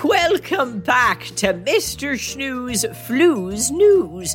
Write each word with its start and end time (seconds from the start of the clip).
Welcome 0.00 0.80
back 0.80 1.26
to 1.36 1.52
Mr. 1.52 2.14
Shnews' 2.14 2.84
Flooze 3.06 3.70
News. 3.70 4.34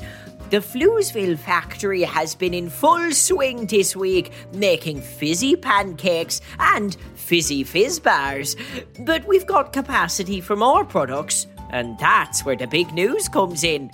The 0.52 0.58
Floozeville 0.58 1.38
factory 1.38 2.04
has 2.04 2.36
been 2.36 2.54
in 2.54 2.70
full 2.70 3.12
swing 3.12 3.66
this 3.66 3.96
week, 3.96 4.32
making 4.54 5.02
fizzy 5.02 5.56
pancakes 5.56 6.42
and 6.60 6.96
fizzy 7.16 7.64
fizz 7.64 8.00
bars. 8.00 8.56
But 9.02 9.28
we've 9.28 9.48
got 9.48 9.74
capacity 9.74 10.42
for 10.42 10.56
more 10.56 10.86
products, 10.86 11.48
and 11.72 11.98
that's 11.98 12.46
where 12.46 12.56
the 12.56 12.68
big 12.68 12.94
news 12.94 13.28
comes 13.28 13.64
in. 13.64 13.92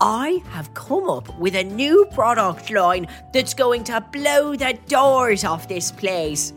I 0.00 0.42
have 0.48 0.74
come 0.74 1.08
up 1.08 1.38
with 1.38 1.54
a 1.54 1.64
new 1.64 2.06
product 2.12 2.70
line 2.70 3.06
that's 3.32 3.54
going 3.54 3.84
to 3.84 4.04
blow 4.12 4.56
the 4.56 4.78
doors 4.88 5.44
off 5.44 5.68
this 5.68 5.92
place. 5.92 6.52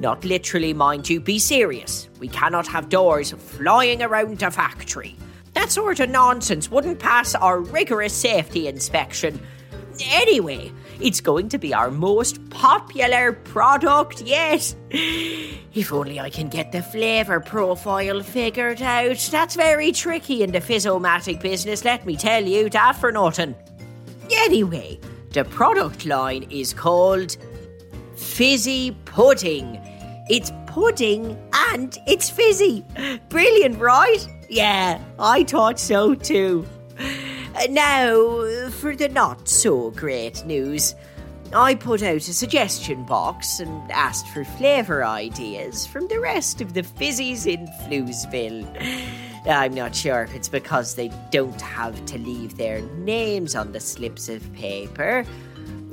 Not 0.00 0.24
literally, 0.24 0.74
mind 0.74 1.08
you, 1.08 1.20
be 1.20 1.38
serious. 1.38 2.08
We 2.18 2.28
cannot 2.28 2.66
have 2.66 2.88
doors 2.88 3.30
flying 3.32 4.02
around 4.02 4.38
the 4.38 4.50
factory. 4.50 5.16
That 5.54 5.70
sort 5.70 6.00
of 6.00 6.10
nonsense 6.10 6.70
wouldn't 6.70 6.98
pass 6.98 7.34
our 7.34 7.60
rigorous 7.60 8.12
safety 8.12 8.68
inspection. 8.68 9.40
Anyway, 10.10 10.72
it's 11.00 11.20
going 11.20 11.48
to 11.50 11.58
be 11.58 11.74
our 11.74 11.90
most 11.90 12.48
popular 12.50 13.32
product 13.32 14.22
yet. 14.22 14.74
If 14.90 15.92
only 15.92 16.18
I 16.18 16.30
can 16.30 16.48
get 16.48 16.72
the 16.72 16.82
flavour 16.82 17.40
profile 17.40 18.22
figured 18.22 18.80
out. 18.82 19.18
That's 19.30 19.54
very 19.54 19.92
tricky 19.92 20.42
in 20.42 20.52
the 20.52 20.60
physomatic 20.60 21.40
business, 21.40 21.84
let 21.84 22.06
me 22.06 22.16
tell 22.16 22.44
you, 22.44 22.70
that 22.70 22.96
for 22.96 23.12
nothing. 23.12 23.54
Anyway, 24.30 24.98
the 25.32 25.44
product 25.44 26.06
line 26.06 26.44
is 26.50 26.72
called 26.72 27.36
Fizzy 28.16 28.96
Pudding. 29.04 29.78
It's 30.28 30.50
pudding 30.66 31.38
and 31.70 31.96
it's 32.06 32.28
fizzy. 32.30 32.84
Brilliant, 33.28 33.78
right? 33.78 34.26
Yeah, 34.48 35.00
I 35.18 35.44
thought 35.44 35.78
so 35.78 36.14
too. 36.14 36.66
Now, 37.70 38.65
for 38.76 38.94
the 38.94 39.08
not 39.08 39.48
so 39.48 39.90
great 39.92 40.44
news. 40.44 40.94
I 41.52 41.74
put 41.74 42.02
out 42.02 42.16
a 42.16 42.20
suggestion 42.20 43.04
box 43.04 43.60
and 43.60 43.90
asked 43.90 44.28
for 44.28 44.44
flavour 44.44 45.04
ideas 45.04 45.86
from 45.86 46.08
the 46.08 46.20
rest 46.20 46.60
of 46.60 46.74
the 46.74 46.82
fizzies 46.82 47.46
in 47.46 47.66
Floozeville. 47.84 48.66
I'm 49.46 49.74
not 49.74 49.94
sure 49.94 50.24
if 50.24 50.34
it's 50.34 50.48
because 50.48 50.94
they 50.94 51.10
don't 51.30 51.60
have 51.60 52.04
to 52.06 52.18
leave 52.18 52.56
their 52.56 52.82
names 52.98 53.54
on 53.54 53.72
the 53.72 53.80
slips 53.80 54.28
of 54.28 54.52
paper, 54.52 55.24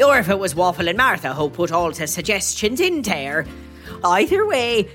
or 0.04 0.18
if 0.18 0.28
it 0.28 0.40
was 0.40 0.56
Waffle 0.56 0.90
and 0.90 0.98
Martha 0.98 1.34
who 1.34 1.50
put 1.50 1.72
all 1.72 1.92
the 1.92 2.08
suggestions 2.08 2.80
in 2.80 3.04
there. 3.04 3.46
Either 4.04 4.46
way, 4.48 4.90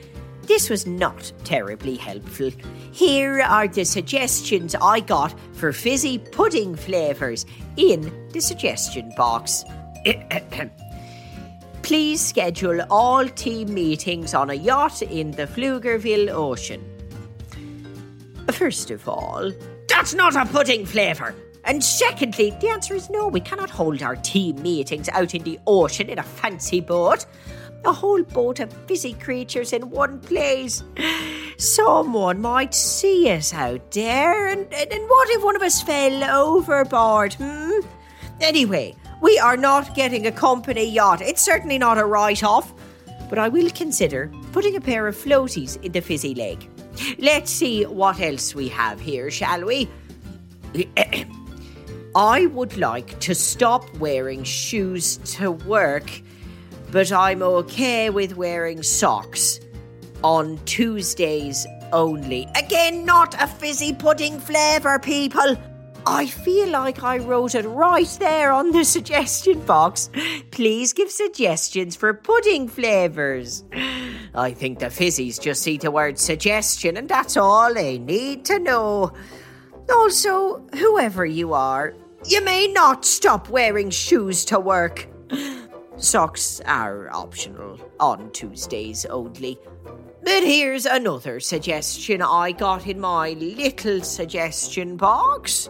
this 0.48 0.70
was 0.70 0.86
not 0.86 1.31
terribly 1.44 1.94
helpful. 1.94 2.50
Here 2.91 3.42
are 3.42 3.69
the 3.69 3.84
suggestions 3.84 4.75
I 4.75 5.00
got 5.00 5.38
for 5.53 5.72
fizzy 5.75 6.19
pudding 6.19 6.75
flavours 6.75 7.44
in 7.76 8.28
the 8.32 8.41
suggestion 8.41 9.12
box. 9.14 9.64
Please 11.82 12.20
schedule 12.20 12.81
all 12.91 13.28
team 13.28 13.72
meetings 13.72 14.34
on 14.34 14.50
a 14.50 14.54
yacht 14.54 15.03
in 15.03 15.31
the 15.32 15.47
Floozeville 15.47 16.31
Ocean. 16.31 16.82
First 18.50 18.91
of 18.91 19.06
all, 19.06 19.53
that's 19.86 20.15
not 20.15 20.34
a 20.34 20.47
pudding 20.47 20.86
flavour. 20.86 21.34
And 21.65 21.84
secondly, 21.84 22.56
the 22.60 22.69
answer 22.69 22.94
is 22.94 23.10
no, 23.10 23.28
we 23.28 23.41
cannot 23.41 23.69
hold 23.69 24.03
our 24.03 24.16
team 24.16 24.62
meetings 24.62 25.10
out 25.10 25.34
in 25.34 25.42
the 25.42 25.59
ocean 25.66 26.09
in 26.09 26.19
a 26.19 26.22
fancy 26.22 26.80
boat. 26.80 27.26
A 27.84 27.93
whole 27.93 28.22
boat 28.22 28.61
of 28.61 28.72
fizzy 28.87 29.15
creatures 29.15 29.72
in 29.72 29.91
one 29.91 30.21
place. 30.21 30.83
Someone 31.56 32.41
might 32.41 32.75
see 32.75 33.31
us 33.31 33.55
out 33.55 33.91
there, 33.93 34.49
and, 34.49 34.72
and, 34.72 34.93
and 34.93 35.09
what 35.09 35.28
if 35.31 35.43
one 35.43 35.56
of 35.56 35.62
us 35.62 35.81
fell 35.83 36.25
overboard, 36.25 37.34
hmm? 37.34 37.81
Anyway, 38.41 38.94
we 39.21 39.39
are 39.39 39.56
not 39.56 39.94
getting 39.94 40.27
a 40.27 40.33
company 40.33 40.89
yacht. 40.89 41.21
It's 41.21 41.43
certainly 41.43 41.78
not 41.78 41.99
a 41.99 42.05
write 42.05 42.44
off. 42.44 42.72
But 43.28 43.39
I 43.39 43.49
will 43.49 43.71
consider 43.71 44.33
putting 44.53 44.77
a 44.77 44.81
pair 44.81 45.06
of 45.06 45.16
floaties 45.16 45.83
in 45.83 45.93
the 45.93 46.00
fizzy 46.00 46.34
lake. 46.34 46.71
Let's 47.19 47.50
see 47.50 47.84
what 47.84 48.21
else 48.21 48.55
we 48.55 48.69
have 48.69 49.00
here, 49.00 49.31
shall 49.31 49.65
we? 49.65 49.89
I 52.16 52.47
would 52.47 52.77
like 52.77 53.19
to 53.21 53.34
stop 53.34 53.84
wearing 53.99 54.45
shoes 54.45 55.19
to 55.37 55.50
work, 55.53 56.10
but 56.91 57.12
I'm 57.12 57.43
okay 57.43 58.10
with 58.10 58.37
wearing 58.37 58.82
socks 58.82 59.60
on 60.22 60.59
Tuesdays 60.65 61.66
only. 61.93 62.49
Again, 62.56 63.04
not 63.04 63.41
a 63.41 63.47
fizzy 63.47 63.93
pudding 63.93 64.41
flavour, 64.41 64.98
people. 64.98 65.56
I 66.06 66.27
feel 66.27 66.69
like 66.71 67.03
I 67.03 67.19
wrote 67.19 67.54
it 67.54 67.66
right 67.66 68.09
there 68.19 68.53
on 68.53 68.71
the 68.71 68.84
suggestion 68.97 69.60
box. 69.60 70.09
Please 70.50 70.93
give 70.93 71.10
suggestions 71.10 71.97
for 71.97 72.15
pudding 72.15 72.69
flavours. 72.69 73.65
I 74.34 74.53
think 74.53 74.78
the 74.78 74.87
fizzies 74.87 75.41
just 75.41 75.62
see 75.62 75.77
the 75.77 75.91
word 75.91 76.19
suggestion 76.19 76.97
and 76.97 77.09
that's 77.09 77.36
all 77.36 77.74
they 77.74 77.98
need 77.98 78.45
to 78.47 78.59
know. 78.59 79.13
Also, 79.91 80.66
whoever 80.74 81.24
you 81.24 81.53
are, 81.53 81.95
you 82.27 82.42
may 82.42 82.66
not 82.68 83.04
stop 83.04 83.48
wearing 83.48 83.91
shoes 83.91 84.45
to 84.47 84.59
work. 84.59 85.09
Socks 85.98 86.60
are 86.65 87.10
optional 87.10 87.77
on 87.98 88.30
Tuesdays 88.30 89.04
only. 89.06 89.59
But 90.22 90.45
here's 90.45 90.86
another 90.86 91.41
suggestion 91.41 92.22
I 92.22 92.53
got 92.53 92.86
in 92.86 93.00
my 93.00 93.33
little 93.33 94.03
suggestion 94.03 94.97
box. 94.97 95.68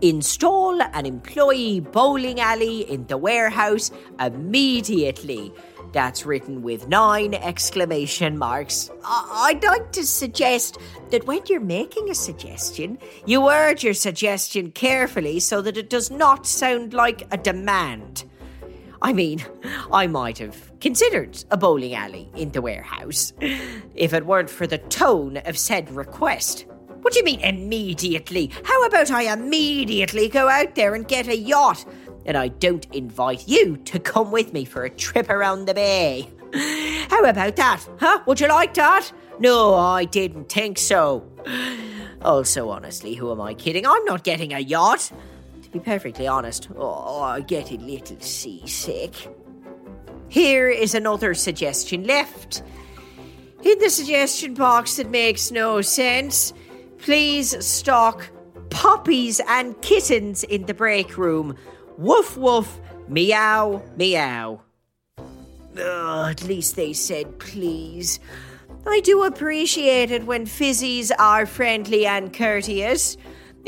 Install 0.00 0.80
an 0.80 1.04
employee 1.04 1.80
bowling 1.80 2.40
alley 2.40 2.90
in 2.90 3.06
the 3.06 3.18
warehouse 3.18 3.90
immediately. 4.18 5.52
That's 5.92 6.24
written 6.24 6.62
with 6.62 6.88
nine 6.88 7.34
exclamation 7.34 8.38
marks. 8.38 8.90
I'd 9.04 9.62
like 9.62 9.92
to 9.92 10.06
suggest 10.06 10.78
that 11.10 11.26
when 11.26 11.40
you're 11.48 11.60
making 11.60 12.08
a 12.08 12.14
suggestion, 12.14 12.98
you 13.26 13.42
word 13.42 13.82
your 13.82 13.94
suggestion 13.94 14.70
carefully 14.72 15.38
so 15.38 15.60
that 15.60 15.76
it 15.76 15.90
does 15.90 16.10
not 16.10 16.46
sound 16.46 16.94
like 16.94 17.26
a 17.30 17.36
demand. 17.36 18.24
I 19.00 19.12
mean, 19.12 19.44
I 19.92 20.06
might 20.06 20.38
have 20.38 20.72
considered 20.80 21.44
a 21.50 21.56
bowling 21.56 21.94
alley 21.94 22.28
in 22.34 22.50
the 22.50 22.62
warehouse 22.62 23.32
if 23.40 24.12
it 24.12 24.26
weren't 24.26 24.50
for 24.50 24.66
the 24.66 24.78
tone 24.78 25.36
of 25.38 25.56
said 25.56 25.90
request. 25.90 26.66
What 27.02 27.12
do 27.12 27.20
you 27.20 27.24
mean 27.24 27.40
immediately? 27.40 28.50
How 28.64 28.84
about 28.84 29.10
I 29.10 29.32
immediately 29.32 30.28
go 30.28 30.48
out 30.48 30.74
there 30.74 30.94
and 30.94 31.06
get 31.06 31.28
a 31.28 31.36
yacht? 31.36 31.84
And 32.26 32.36
I 32.36 32.48
don't 32.48 32.86
invite 32.92 33.48
you 33.48 33.76
to 33.76 33.98
come 34.00 34.30
with 34.32 34.52
me 34.52 34.64
for 34.64 34.84
a 34.84 34.90
trip 34.90 35.30
around 35.30 35.66
the 35.66 35.74
bay. 35.74 36.28
How 37.08 37.20
about 37.24 37.56
that? 37.56 37.86
Huh? 38.00 38.20
Would 38.26 38.40
you 38.40 38.48
like 38.48 38.74
that? 38.74 39.12
No, 39.38 39.74
I 39.74 40.04
didn't 40.04 40.50
think 40.50 40.76
so. 40.78 41.24
Also, 42.22 42.68
honestly, 42.68 43.14
who 43.14 43.30
am 43.30 43.40
I 43.40 43.54
kidding? 43.54 43.86
I'm 43.86 44.04
not 44.04 44.24
getting 44.24 44.52
a 44.52 44.58
yacht. 44.58 45.12
To 45.68 45.78
be 45.78 45.84
perfectly 45.84 46.26
honest, 46.26 46.70
oh, 46.78 47.20
I 47.20 47.42
get 47.42 47.70
a 47.70 47.76
little 47.76 48.18
seasick. 48.20 49.14
Here 50.28 50.70
is 50.70 50.94
another 50.94 51.34
suggestion 51.34 52.04
left. 52.04 52.62
In 53.62 53.78
the 53.78 53.90
suggestion 53.90 54.54
box 54.54 54.96
that 54.96 55.10
makes 55.10 55.50
no 55.50 55.82
sense, 55.82 56.54
please 56.96 57.62
stock 57.62 58.30
puppies 58.70 59.42
and 59.46 59.78
kittens 59.82 60.42
in 60.42 60.64
the 60.64 60.72
break 60.72 61.18
room. 61.18 61.54
Woof 61.98 62.38
woof, 62.38 62.80
meow, 63.06 63.82
meow. 63.98 64.62
Ugh, 65.18 66.30
at 66.30 66.44
least 66.44 66.76
they 66.76 66.94
said 66.94 67.38
please. 67.38 68.20
I 68.86 69.00
do 69.00 69.24
appreciate 69.24 70.12
it 70.12 70.24
when 70.24 70.46
fizzies 70.46 71.10
are 71.18 71.44
friendly 71.44 72.06
and 72.06 72.32
courteous. 72.32 73.18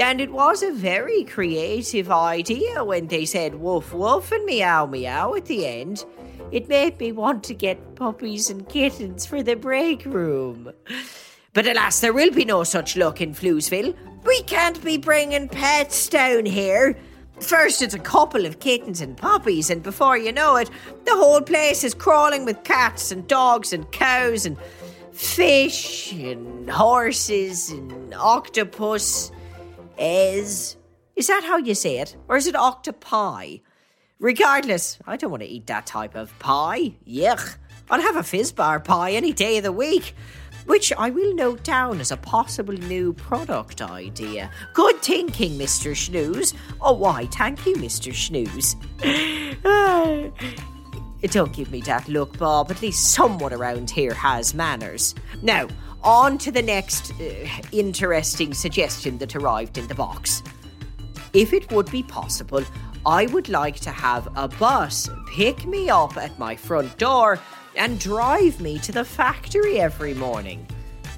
And 0.00 0.18
it 0.18 0.32
was 0.32 0.62
a 0.62 0.72
very 0.72 1.24
creative 1.24 2.10
idea 2.10 2.82
when 2.82 3.08
they 3.08 3.26
said 3.26 3.56
woof 3.56 3.92
woof 3.92 4.32
and 4.32 4.46
meow 4.46 4.86
meow 4.86 5.34
at 5.34 5.44
the 5.44 5.66
end. 5.66 6.06
It 6.50 6.68
made 6.68 6.98
me 6.98 7.12
want 7.12 7.44
to 7.44 7.54
get 7.54 7.96
puppies 7.96 8.48
and 8.48 8.66
kittens 8.66 9.26
for 9.26 9.42
the 9.42 9.56
break 9.56 10.06
room. 10.06 10.72
But 11.52 11.66
alas, 11.66 12.00
there 12.00 12.14
will 12.14 12.30
be 12.30 12.46
no 12.46 12.64
such 12.64 12.96
luck 12.96 13.20
in 13.20 13.34
Floozeville. 13.34 13.94
We 14.24 14.42
can't 14.44 14.82
be 14.82 14.96
bringing 14.96 15.48
pets 15.48 16.08
down 16.08 16.46
here. 16.46 16.96
First, 17.40 17.82
it's 17.82 17.94
a 17.94 17.98
couple 17.98 18.46
of 18.46 18.58
kittens 18.58 19.02
and 19.02 19.16
puppies, 19.16 19.68
and 19.68 19.82
before 19.82 20.16
you 20.16 20.32
know 20.32 20.56
it, 20.56 20.70
the 21.04 21.14
whole 21.14 21.42
place 21.42 21.84
is 21.84 21.94
crawling 21.94 22.44
with 22.46 22.64
cats 22.64 23.12
and 23.12 23.28
dogs 23.28 23.72
and 23.72 23.90
cows 23.92 24.46
and 24.46 24.56
fish 25.12 26.12
and 26.12 26.70
horses 26.70 27.70
and 27.70 28.14
octopus. 28.14 29.30
Is. 30.00 30.76
Is 31.14 31.26
that 31.26 31.44
how 31.44 31.58
you 31.58 31.74
say 31.74 31.98
it? 31.98 32.16
Or 32.26 32.36
is 32.36 32.46
it 32.46 32.56
octopi? 32.56 33.58
Regardless, 34.18 34.98
I 35.06 35.16
don't 35.16 35.30
want 35.30 35.42
to 35.42 35.48
eat 35.48 35.66
that 35.66 35.84
type 35.86 36.14
of 36.14 36.36
pie. 36.38 36.94
Yuck. 37.06 37.56
I'll 37.90 38.00
have 38.00 38.16
a 38.16 38.22
fizzbar 38.22 38.80
pie 38.80 39.12
any 39.12 39.32
day 39.32 39.58
of 39.58 39.64
the 39.64 39.72
week, 39.72 40.14
which 40.64 40.92
I 40.96 41.10
will 41.10 41.34
note 41.34 41.64
down 41.64 42.00
as 42.00 42.12
a 42.12 42.16
possible 42.16 42.74
new 42.74 43.12
product 43.12 43.82
idea. 43.82 44.50
Good 44.72 45.02
thinking, 45.02 45.58
Mr. 45.58 45.92
Shnews. 45.92 46.54
Oh, 46.80 46.94
why, 46.94 47.26
thank 47.26 47.66
you, 47.66 47.74
Mr. 47.76 48.12
Shnews. 48.12 48.76
Don't 51.30 51.52
give 51.52 51.70
me 51.70 51.80
that 51.82 52.08
look, 52.08 52.38
Bob. 52.38 52.70
At 52.70 52.80
least 52.80 53.12
someone 53.12 53.52
around 53.52 53.90
here 53.90 54.14
has 54.14 54.54
manners. 54.54 55.14
Now, 55.42 55.68
on 56.02 56.38
to 56.38 56.50
the 56.50 56.62
next 56.62 57.12
uh, 57.20 57.24
interesting 57.72 58.54
suggestion 58.54 59.18
that 59.18 59.36
arrived 59.36 59.78
in 59.78 59.86
the 59.86 59.94
box. 59.94 60.42
If 61.32 61.52
it 61.52 61.70
would 61.70 61.90
be 61.90 62.02
possible, 62.02 62.64
I 63.06 63.26
would 63.26 63.48
like 63.48 63.80
to 63.80 63.90
have 63.90 64.28
a 64.36 64.48
bus 64.48 65.08
pick 65.32 65.66
me 65.66 65.88
up 65.88 66.16
at 66.16 66.38
my 66.38 66.56
front 66.56 66.98
door 66.98 67.38
and 67.76 67.98
drive 67.98 68.60
me 68.60 68.78
to 68.80 68.92
the 68.92 69.04
factory 69.04 69.80
every 69.80 70.14
morning. 70.14 70.66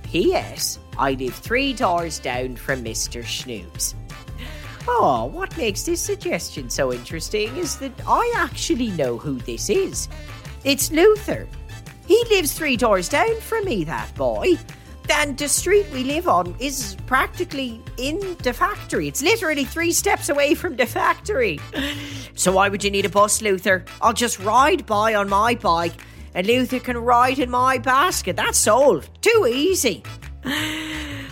P.S. 0.05 0.79
I 0.99 1.13
live 1.13 1.35
three 1.35 1.73
doors 1.73 2.19
down 2.19 2.57
from 2.57 2.85
Mr. 2.85 3.23
Shnews. 3.23 3.95
Oh, 4.87 5.27
what 5.33 5.57
makes 5.57 5.85
this 5.85 6.01
suggestion 6.01 6.69
so 6.69 6.93
interesting 6.93 7.57
is 7.57 7.77
that 7.79 7.93
I 8.07 8.33
actually 8.37 8.91
know 8.91 9.17
who 9.17 9.39
this 9.39 9.71
is. 9.71 10.09
It's 10.65 10.91
Luther. 10.91 11.49
He 12.13 12.23
lives 12.29 12.53
three 12.53 12.77
doors 12.77 13.09
down 13.09 13.41
from 13.41 13.65
me, 13.65 13.85
that 13.85 14.15
boy. 14.15 14.59
And 15.09 15.39
the 15.39 15.49
street 15.49 15.87
we 15.95 16.05
live 16.05 16.29
on 16.29 16.55
is 16.59 16.95
practically 17.07 17.81
in 17.97 18.37
the 18.43 18.53
factory. 18.53 19.09
It's 19.09 19.23
literally 19.23 19.65
three 19.65 19.93
steps 19.93 20.29
away 20.29 20.55
from 20.55 20.77
the 20.77 20.85
factory. 20.85 21.59
So, 22.35 22.53
why 22.53 22.69
would 22.69 22.85
you 22.85 22.91
need 22.91 23.07
a 23.07 23.09
bus, 23.09 23.41
Luther? 23.41 23.87
I'll 24.03 24.13
just 24.13 24.39
ride 24.41 24.85
by 24.85 25.15
on 25.15 25.31
my 25.31 25.55
bike 25.55 25.95
and 26.35 26.47
Luther 26.47 26.81
can 26.81 26.99
ride 26.99 27.39
in 27.39 27.49
my 27.49 27.79
basket. 27.79 28.37
That's 28.37 28.59
solved. 28.59 29.09
Too 29.23 29.47
easy. 29.49 30.03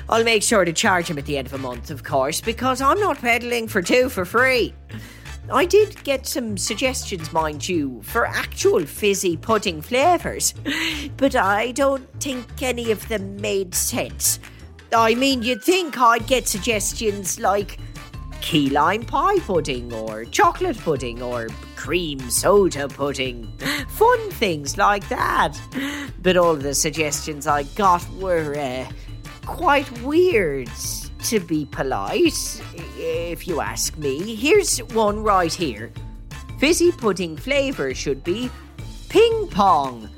I'll 0.09 0.25
make 0.25 0.43
sure 0.43 0.65
to 0.65 0.73
charge 0.73 1.09
him 1.09 1.19
at 1.19 1.27
the 1.27 1.37
end 1.37 1.47
of 1.47 1.53
a 1.53 1.59
month, 1.59 1.91
of 1.91 2.05
course, 2.05 2.41
because 2.41 2.81
I'm 2.81 3.01
not 3.01 3.19
peddling 3.19 3.69
for 3.69 3.83
two 3.83 4.09
for 4.09 4.25
free. 4.25 4.73
I 5.53 5.65
did 5.65 6.03
get 6.05 6.27
some 6.27 6.57
suggestions, 6.57 7.33
mind 7.33 7.69
you, 7.69 8.01
for 8.03 8.27
actual 8.27 8.87
fizzy 8.87 9.37
pudding 9.37 9.83
flavours, 9.83 10.55
but 11.17 11.35
I 11.35 11.73
don't 11.73 12.09
think 12.21 12.63
any 12.63 12.91
of 12.91 13.07
them 13.09 13.37
made 13.37 13.75
sense. 13.75 14.39
I 14.93 15.15
mean, 15.15 15.43
you'd 15.43 15.63
think 15.63 15.99
I'd 15.99 16.27
get 16.27 16.49
suggestions 16.49 17.41
like 17.41 17.79
key 18.41 18.71
lime 18.71 19.05
pie 19.05 19.39
pudding 19.41 19.93
or 19.93 20.25
chocolate 20.25 20.79
pudding 20.79 21.23
or 21.23 21.49
cream 21.77 22.19
soda 22.31 22.89
pudding. 22.89 23.53
Fun 23.89 24.31
things 24.31 24.79
like 24.79 25.09
that. 25.09 25.61
But 26.23 26.37
all 26.37 26.55
the 26.55 26.75
suggestions 26.75 27.47
I 27.47 27.65
got 27.75 28.09
were 28.15 28.57
uh, 28.57 28.91
quite 29.47 29.91
weird, 30.03 30.69
to 31.25 31.41
be 31.41 31.67
polite, 31.67 32.63
if 32.97 33.47
you 33.47 33.61
ask 33.61 33.97
me. 33.97 34.35
Here's 34.35 34.79
one 34.79 35.23
right 35.23 35.53
here. 35.53 35.93
Fizzy 36.59 36.93
pudding 36.93 37.37
flavour 37.37 37.95
should 37.95 38.23
be 38.23 38.51
ping 39.09 39.49
pong. 39.49 40.09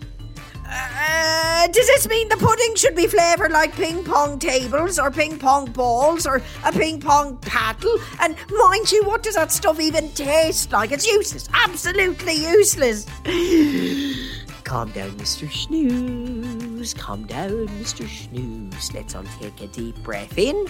Uh, 0.75 1.67
does 1.69 1.87
this 1.87 2.09
mean 2.09 2.29
the 2.29 2.37
pudding 2.37 2.75
should 2.75 2.97
be 2.97 3.07
flavoured 3.07 3.53
like 3.53 3.75
ping 3.75 4.03
pong 4.03 4.39
tables 4.39 4.99
or 4.99 5.11
ping 5.11 5.39
pong 5.39 5.71
balls 5.71 6.27
or 6.27 6.41
a 6.65 6.73
ping 6.73 7.01
pong 7.01 7.37
paddle? 7.39 7.99
And 8.21 8.35
mind 8.51 8.91
you, 8.91 9.05
what 9.05 9.23
does 9.23 9.35
that 9.35 9.53
stuff 9.53 9.79
even 9.81 10.09
taste 10.13 10.73
like? 10.73 10.93
It's 10.93 11.07
useless. 11.07 11.49
Absolutely 11.53 12.35
useless. 12.35 13.07
Calm 14.65 14.91
down, 14.93 15.11
Mr. 15.13 15.47
Shnews. 15.49 16.97
Calm 16.97 17.27
down, 17.27 17.69
Mr. 17.79 18.07
Shnews. 18.07 18.95
Let's 18.95 19.15
all 19.15 19.25
take 19.41 19.61
a 19.61 19.67
deep 19.67 20.03
breath 20.03 20.39
in. 20.39 20.67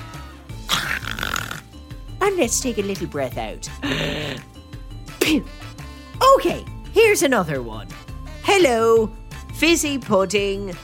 And 2.20 2.36
let's 2.36 2.60
take 2.60 2.78
a 2.78 2.82
little 2.82 3.08
breath 3.08 3.36
out. 3.36 3.68
okay, 6.36 6.64
here's 6.92 7.22
another 7.22 7.62
one. 7.62 7.88
Hello, 8.42 9.10
fizzy 9.54 9.98
pudding. 9.98 10.74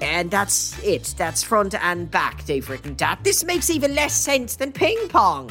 And 0.00 0.30
that's 0.30 0.82
it. 0.82 1.14
That's 1.18 1.42
front 1.42 1.74
and 1.74 2.10
back. 2.10 2.44
They've 2.46 2.68
written 2.68 2.94
that. 2.96 3.22
This 3.22 3.44
makes 3.44 3.68
even 3.68 3.94
less 3.94 4.14
sense 4.14 4.56
than 4.56 4.72
ping 4.72 4.98
pong. 5.08 5.50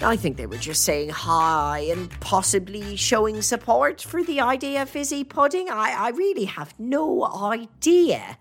I 0.00 0.16
think 0.16 0.36
they 0.36 0.46
were 0.46 0.56
just 0.56 0.82
saying 0.82 1.10
hi 1.10 1.86
and 1.90 2.10
possibly 2.20 2.96
showing 2.96 3.40
support 3.42 4.02
for 4.02 4.24
the 4.24 4.40
idea 4.40 4.82
of 4.82 4.90
fizzy 4.90 5.22
pudding. 5.22 5.70
I, 5.70 5.94
I 5.96 6.08
really 6.10 6.46
have 6.46 6.74
no 6.78 7.24
idea. 7.24 8.36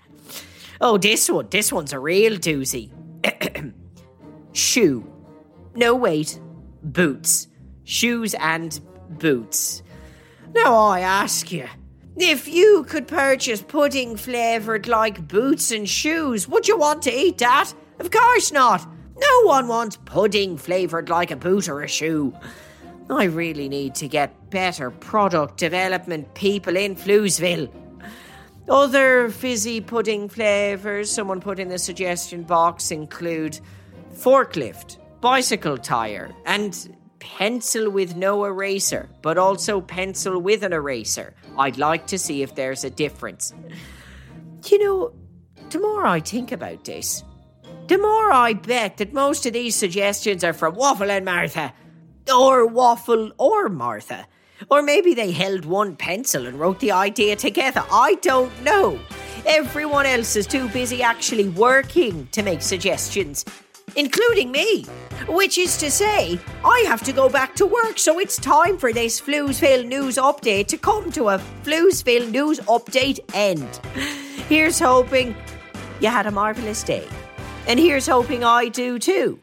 Oh, 0.79 0.97
this 0.97 1.29
one. 1.29 1.47
This 1.51 1.71
one's 1.71 1.93
a 1.93 1.99
real 1.99 2.37
doozy. 2.37 2.89
Shoe. 4.53 5.05
No, 5.75 5.95
wait. 5.95 6.39
Boots. 6.83 7.47
Shoes 7.83 8.33
and 8.35 8.79
boots. 9.09 9.83
Now 10.53 10.75
I 10.75 11.01
ask 11.01 11.51
you, 11.51 11.67
if 12.17 12.47
you 12.47 12.83
could 12.83 13.07
purchase 13.07 13.61
pudding 13.61 14.17
flavoured 14.17 14.87
like 14.87 15.27
boots 15.27 15.71
and 15.71 15.87
shoes, 15.87 16.47
would 16.47 16.67
you 16.67 16.77
want 16.77 17.01
to 17.03 17.13
eat 17.13 17.37
that? 17.37 17.73
Of 17.99 18.11
course 18.11 18.51
not. 18.51 18.85
No 19.17 19.41
one 19.43 19.67
wants 19.67 19.97
pudding 20.05 20.57
flavoured 20.57 21.09
like 21.09 21.31
a 21.31 21.35
boot 21.35 21.69
or 21.69 21.81
a 21.81 21.87
shoe. 21.87 22.33
I 23.09 23.25
really 23.25 23.69
need 23.69 23.95
to 23.95 24.07
get 24.07 24.49
better 24.49 24.91
product 24.91 25.57
development 25.57 26.33
people 26.33 26.75
in 26.75 26.95
Floozeville. 26.95 27.69
Other 28.69 29.29
fizzy 29.29 29.81
pudding 29.81 30.29
flavours 30.29 31.11
someone 31.11 31.41
put 31.41 31.59
in 31.59 31.69
the 31.69 31.79
suggestion 31.79 32.43
box 32.43 32.91
include 32.91 33.59
forklift, 34.13 34.97
bicycle 35.21 35.77
tyre, 35.77 36.31
and 36.45 36.95
pencil 37.19 37.89
with 37.89 38.15
no 38.15 38.45
eraser, 38.45 39.09
but 39.21 39.37
also 39.37 39.81
pencil 39.81 40.39
with 40.39 40.63
an 40.63 40.73
eraser. 40.73 41.35
I'd 41.57 41.77
like 41.77 42.07
to 42.07 42.17
see 42.17 42.41
if 42.41 42.55
there's 42.55 42.83
a 42.83 42.89
difference. 42.89 43.53
You 44.67 44.79
know, 44.79 45.13
the 45.69 45.79
more 45.79 46.05
I 46.05 46.19
think 46.19 46.51
about 46.51 46.83
this, 46.83 47.23
the 47.87 47.97
more 47.97 48.31
I 48.31 48.53
bet 48.53 48.97
that 48.97 49.13
most 49.13 49.45
of 49.45 49.53
these 49.53 49.75
suggestions 49.75 50.43
are 50.43 50.53
from 50.53 50.75
Waffle 50.75 51.11
and 51.11 51.25
Martha. 51.25 51.73
Or 52.33 52.65
Waffle 52.65 53.31
or 53.37 53.69
Martha. 53.69 54.27
Or 54.69 54.81
maybe 54.81 55.13
they 55.13 55.31
held 55.31 55.65
one 55.65 55.95
pencil 55.95 56.45
and 56.45 56.59
wrote 56.59 56.79
the 56.79 56.91
idea 56.91 57.35
together. 57.35 57.83
I 57.91 58.15
don't 58.21 58.61
know. 58.63 58.99
Everyone 59.45 60.05
else 60.05 60.35
is 60.35 60.45
too 60.45 60.69
busy 60.69 61.01
actually 61.01 61.49
working 61.49 62.27
to 62.31 62.43
make 62.43 62.61
suggestions, 62.61 63.43
including 63.95 64.51
me. 64.51 64.85
Which 65.27 65.57
is 65.57 65.77
to 65.77 65.91
say, 65.91 66.39
I 66.65 66.83
have 66.87 67.03
to 67.03 67.13
go 67.13 67.29
back 67.29 67.55
to 67.55 67.65
work, 67.65 67.99
so 67.99 68.19
it's 68.19 68.37
time 68.37 68.77
for 68.77 68.91
this 68.91 69.21
Floozeville 69.21 69.85
news 69.85 70.17
update 70.17 70.67
to 70.67 70.77
come 70.77 71.11
to 71.11 71.29
a 71.29 71.37
Floozeville 71.63 72.29
news 72.31 72.59
update 72.61 73.19
end. 73.33 73.79
Here's 74.49 74.79
hoping 74.79 75.35
you 75.99 76.09
had 76.09 76.25
a 76.25 76.31
marvellous 76.31 76.83
day. 76.83 77.07
And 77.67 77.79
here's 77.79 78.07
hoping 78.07 78.43
I 78.43 78.69
do 78.69 78.97
too. 78.97 79.39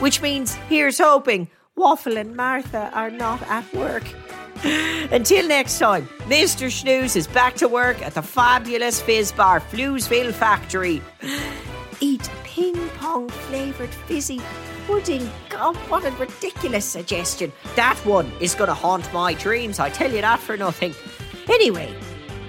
Which 0.00 0.20
means 0.20 0.54
here's 0.68 0.98
hoping 0.98 1.48
Waffle 1.76 2.16
and 2.18 2.36
Martha 2.36 2.90
are 2.92 3.10
not 3.10 3.40
at 3.42 3.72
work. 3.72 4.04
Until 4.64 5.46
next 5.48 5.78
time, 5.78 6.08
Mr. 6.26 6.66
Shnews 6.66 7.16
is 7.16 7.26
back 7.26 7.54
to 7.56 7.68
work 7.68 8.02
at 8.02 8.14
the 8.14 8.22
fabulous 8.22 9.00
Fizz 9.00 9.32
Bar 9.32 9.60
Floozeville 9.60 10.32
factory. 10.32 11.00
Eat 12.00 12.28
ping 12.60 12.88
pong 12.90 13.26
flavoured 13.30 13.88
fizzy 14.06 14.38
pudding. 14.86 15.26
God, 15.48 15.74
what 15.88 16.04
a 16.04 16.10
ridiculous 16.10 16.84
suggestion. 16.84 17.50
That 17.74 17.96
one 18.04 18.30
is 18.38 18.54
going 18.54 18.68
to 18.68 18.74
haunt 18.74 19.10
my 19.14 19.32
dreams, 19.32 19.78
I 19.78 19.88
tell 19.88 20.12
you 20.12 20.20
that 20.20 20.40
for 20.40 20.58
nothing. 20.58 20.94
Anyway, 21.48 21.90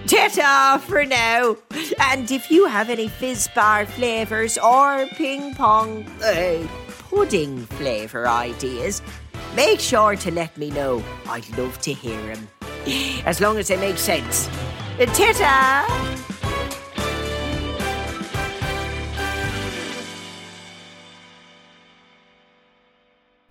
ta 0.08 0.84
for 0.86 1.06
now. 1.06 1.56
And 2.02 2.30
if 2.30 2.52
you 2.52 2.66
have 2.66 2.90
any 2.90 3.08
fizz 3.08 3.48
bar 3.56 3.86
flavours 3.86 4.58
or 4.58 5.08
ping 5.16 5.56
pong 5.56 6.06
uh, 6.22 6.68
pudding 7.10 7.66
flavour 7.78 8.28
ideas, 8.28 9.02
make 9.56 9.80
sure 9.80 10.18
to 10.18 10.30
let 10.30 10.58
me 10.58 10.72
know. 10.72 11.02
I'd 11.30 11.48
love 11.58 11.80
to 11.84 11.94
hear 11.94 12.20
them. 12.36 12.50
As 13.26 13.40
long 13.40 13.58
as 13.58 13.70
they 13.70 13.78
make 13.78 13.98
sense. 13.98 14.50
Ta 14.98 16.21